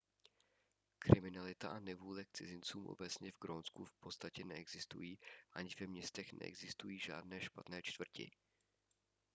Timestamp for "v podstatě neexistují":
3.85-5.19